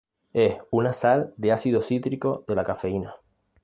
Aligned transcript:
Es 0.33 0.55
una 0.71 0.93
sal 0.93 1.31
de 1.37 1.51
ácido 1.51 1.83
cítrico 1.83 2.43
de 2.47 2.55
la 2.55 2.63
cafeína. 2.63 3.13